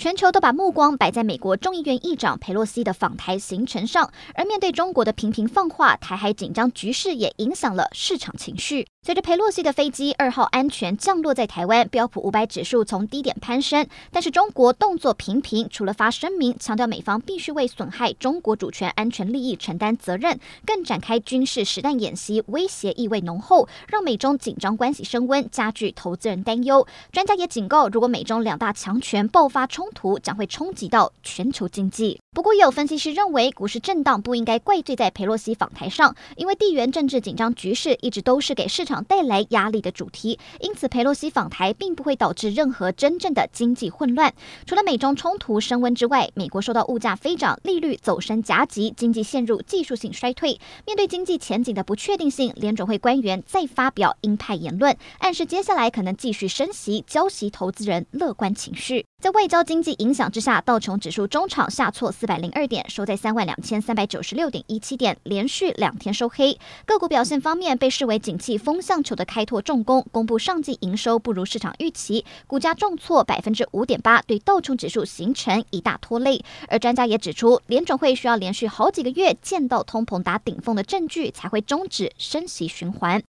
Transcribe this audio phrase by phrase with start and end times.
[0.00, 8.86] 全球都把目光摆在美国众议院议长佩洛西的访台行程上，而面对中国的频频放话，台海紧张局势也影响了市场情绪。
[9.02, 13.86] 随着佩洛西的飞机二号安全降落在台湾，标普五百指数从低点攀升。
[14.10, 26.86] 但是中国动作频频，除了发声明强调美方必须为损害中国主权安全利益承担责任，更展开军事实弹演习，威胁意味浓厚，让美中紧张关系升温，加剧投资人担忧。
[27.12, 32.20] 专家也警告，如果美中两大强权爆发冲突，将会冲击到全球经济。
[32.32, 39.04] 不过，也有分析师认为，股市震荡不应该怪罪在佩洛西访台上，因为地缘政治紧张局势一直都是给市场。
[39.10, 44.32] 带来压力的主题，因此佩洛西访台并不会导致任何真正的经济混乱。
[44.66, 50.60] 除了美中冲突升温之外，美国受到物价飞涨、利率走升夹击，经济陷入技术性衰退。
[50.86, 59.04] 面对经济前景的不确定性，联准会官员再发表鹰派言论，暗示接下来可能继续升息，浇熄投资人乐观情绪。
[59.20, 66.58] 在外交经经济影响之下，道琼指数中场下挫四百零二点，收在三万两千三百九十六点一七点，连续两天收黑。
[66.84, 76.44] 个股表现方面，被视为景气风向球的开拓重工公布上季营收不如市场预期，股价重挫百分之五点八，对道琼指数形成一大拖累。
[76.68, 83.18] 而专家也指出，联准会需要连续好几个月见到通膨达顶峰的证据，才会终止升息循环。